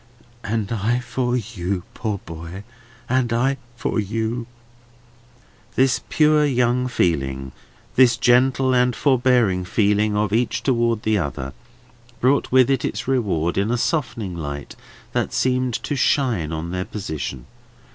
"And 0.43 0.71
I 0.71 0.97
for 0.97 1.37
you, 1.37 1.83
poor 1.93 2.17
boy! 2.25 2.63
And 3.07 3.31
I 3.31 3.57
for 3.75 3.99
you!" 3.99 4.47
This 5.75 6.01
pure 6.09 6.43
young 6.43 6.87
feeling, 6.87 7.51
this 7.95 8.17
gentle 8.17 8.73
and 8.73 8.95
forbearing 8.95 9.63
feeling 9.63 10.17
of 10.17 10.33
each 10.33 10.63
towards 10.63 11.03
the 11.03 11.19
other, 11.19 11.53
brought 12.19 12.51
with 12.51 12.71
it 12.71 12.83
its 12.83 13.07
reward 13.07 13.59
in 13.59 13.69
a 13.69 13.77
softening 13.77 14.35
light 14.35 14.75
that 15.11 15.33
seemed 15.33 15.75
to 15.83 15.95
shine 15.95 16.51
on 16.51 16.71
their 16.71 16.85
position. 16.85 17.45